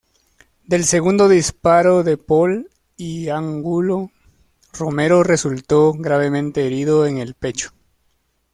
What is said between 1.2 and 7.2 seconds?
disparo de Paúl y Angulo Romero resultó gravemente herido en